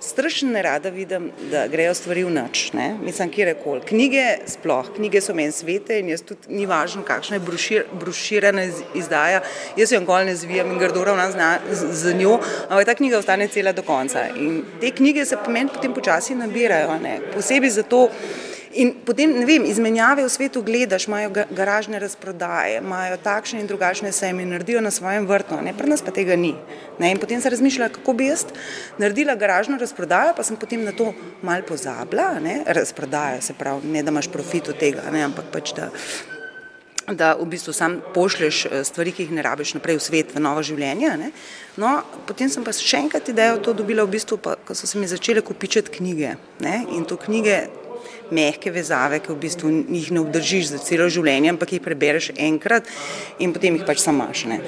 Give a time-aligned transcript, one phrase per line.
[0.00, 2.90] Strašno ne rada vidim, da grejo stvari v noč, ne?
[3.02, 3.80] mislim, kjer koli.
[3.88, 8.66] Knjige, sploh, knjige so meni svete in jaz tudi ni važno, kakšna je brošir, broširana
[8.94, 9.40] izdaja.
[9.76, 11.32] Jaz jo nikoli ne zvijam in grdo ravnam
[11.72, 12.36] z njo,
[12.68, 14.26] ampak ta knjiga ostane cela do konca.
[14.36, 17.18] In te knjige se po meni potem počasi nabirajo, ne?
[17.32, 18.08] posebej zato,
[18.76, 24.12] In potem, ne vem, izmenjave v svetu gledaš, imajo garažne razprodaje, imajo takšne in drugačne
[24.12, 26.52] sejme, naredijo na svojem vrtu, ne, pri nas pa tega ni.
[27.00, 28.44] Ne, in potem sem razmišljala, kako bi jaz
[29.00, 34.04] naredila garažno razprodajo, pa sem potem na to mal pozabila, ne, razprodajo se pravi, ne
[34.04, 35.90] da imaš profit od tega, ne, ampak pač da
[37.14, 40.42] da v bistvu sam pošlješ eh, stvari, ki jih ne rabiš naprej v svet, v
[40.42, 41.12] novo življenje.
[41.20, 41.30] Ne?
[41.78, 44.98] No, potem sem pa še enkrat idejo to dobila v bistvu, pa, ko so se
[44.98, 46.34] mi začele kupičati knjige.
[46.66, 46.80] Ne?
[46.96, 47.68] In to knjige
[48.30, 52.88] mehke vezave, ki v bistvu jih ne obdržiš za celo življenje, ampak jih prebereš enkrat
[53.38, 54.46] in potem jih pač samaš.
[54.50, 54.60] Ne.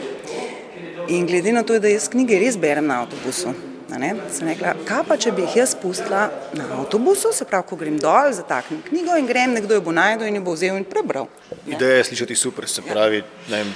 [1.08, 3.54] In glede na to, da jaz knjige res berem na avtobusu,
[3.98, 7.78] ne, sem rekla, kaj pa če bi jih jaz pustila na avtobusu, se pravi, ko
[7.80, 10.84] grem dol, zataknem knjigo in grem, nekdo jo bo najdel in jo bo vzel in
[10.88, 11.30] prebral.
[11.66, 13.72] Ideja je slišati super, se pravi, ne vem,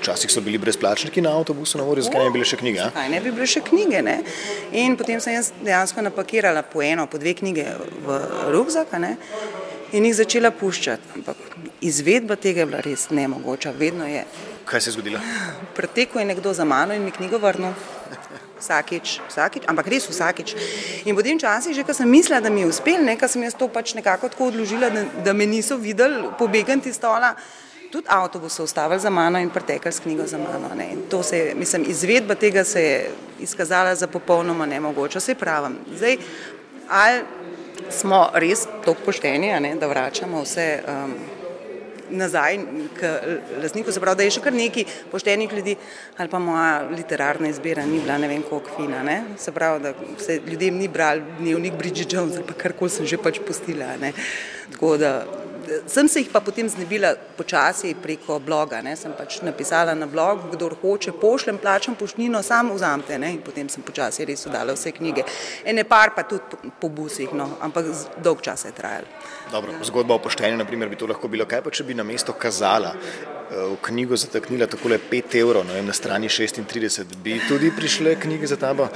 [0.00, 2.80] Včasih so bili brezplačniki na avtobusu na vori, zakaj ne bi bile še knjige?
[2.86, 4.02] Zakaj ne bi bile še knjige?
[4.06, 4.16] Ne?
[4.80, 7.66] In potem sem jaz dejansko napakirala po eno, po dve knjige
[8.06, 8.20] v
[8.54, 8.94] rukzak
[9.92, 11.16] in jih začela puščati.
[11.18, 11.36] Ampak
[11.84, 14.24] izvedba tega je bila res nemogoča, vedno je.
[14.64, 15.20] Kaj se je zgodilo?
[15.76, 17.74] Pretekel je nekdo za mano in mi knjigo vrnil.
[18.60, 20.52] Vsakič, vsakič, ampak res vsakič.
[21.08, 23.70] In potem časi, že ko sem mislila, da mi je uspel, nekaj sem jaz to
[23.72, 27.32] pač nekako tako odložila, da, da me niso videli pobegati iz stola
[27.90, 30.74] tudi avtobus so ustavili za mano in pretekli s knjigo za mano.
[30.76, 30.92] Ne.
[30.92, 33.10] In to se je, mislim, izvedba tega se je
[33.40, 35.20] izkazala za popolnoma nemogoče.
[35.20, 36.16] Se pravim, zdaj,
[36.88, 37.20] ali
[37.90, 41.14] smo res tako pošteni, ne, da vračamo vse um,
[42.10, 42.58] nazaj
[42.98, 43.10] k
[43.62, 45.76] lasniku, se pravi, da je še kar nekaj poštenih ljudi,
[46.18, 49.22] ali pa moja literarna izbira ni bila ne vem koliko fina, ne.
[49.38, 53.18] Se pravi, da se ljudem ni bral dnevnik Bridget Jones ali pa karkoli sem že
[53.18, 54.12] pač postila, ne.
[54.72, 55.14] Tako da
[55.86, 58.80] sem se jih pa potem znebila počasi preko bloga.
[58.82, 58.96] Ne.
[58.96, 63.18] Sem pač napisala na blog, kdo hoče, pošljem, plačam poštnino, samo vzamete.
[63.18, 63.34] Ne.
[63.36, 65.26] In potem sem počasi res oddala vse knjige.
[65.64, 67.50] Ene par pa tudi po, po busih, no.
[67.60, 67.90] ampak
[68.22, 69.08] dolg čas je trajal.
[69.52, 71.46] Dobro, zgodba o poštenju, na primer, bi to lahko bilo.
[71.46, 72.94] Kaj pa, če bi na mesto kazala
[73.50, 78.56] v knjigo zataknila takole 5 evrov, no, na strani 36, bi tudi prišle knjige za
[78.56, 78.88] tabo?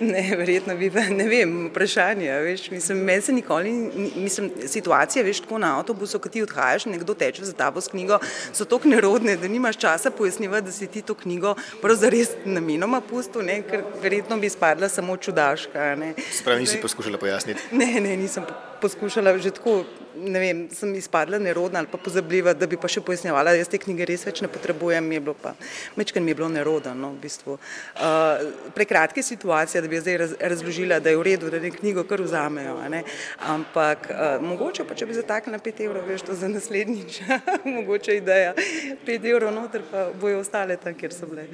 [0.00, 2.32] Ne, verjetno bi, ne vem, vprašanje.
[2.32, 3.72] Veš, mislim, meni se nikoli,
[4.16, 8.18] mislim, situacija, veš, tako na avtobusu, ko ti odhajaš, nekdo teče za tabo s knjigo,
[8.52, 13.44] so tako nerodne, da nimaš časa pojasnjevati, da si ti to knjigo pravzaprav namenoma pustil,
[13.44, 15.96] ne, ker verjetno bi spadla samo čudaška.
[16.32, 17.60] Spravi, nisi poskušala pojasniti?
[17.72, 18.48] Ne, ne, nisem
[18.80, 19.84] poskušala že tako
[20.16, 23.78] ne vem, sem izpadla nerodna ali pa pozabljiva, da bi pa še pojasnjevala, jaz te
[23.80, 25.54] knjige res več ne potrebujem, mi je bilo pa,
[25.96, 27.56] mečken mi je bilo nerodno, no, v bistvu.
[27.56, 28.42] Uh,
[28.74, 32.22] prekratke situacije, da bi zdaj raz, razložila, da je v redu, da ne knjigo kar
[32.24, 33.02] vzamejo, ne,
[33.52, 37.20] ampak uh, mogoče pa, če bi zataknila pet evrov, veš, to za naslednjič,
[37.78, 38.54] mogoče ideja,
[39.06, 41.46] pet evrov noter pa bojo ostale tam, kjer so bile.